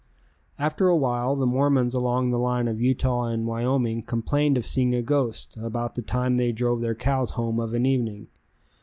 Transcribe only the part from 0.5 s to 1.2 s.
After a